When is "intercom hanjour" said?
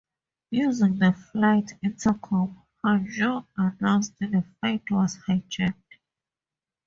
1.83-3.45